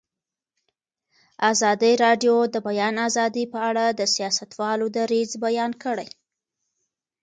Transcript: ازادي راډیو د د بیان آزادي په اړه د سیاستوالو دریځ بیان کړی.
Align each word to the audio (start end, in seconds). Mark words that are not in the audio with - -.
ازادي 1.51 1.91
راډیو 2.03 2.35
د 2.47 2.47
د 2.53 2.55
بیان 2.67 2.95
آزادي 3.07 3.45
په 3.53 3.59
اړه 3.69 3.85
د 3.89 4.01
سیاستوالو 4.15 4.85
دریځ 4.97 5.31
بیان 5.45 5.71
کړی. 5.83 6.09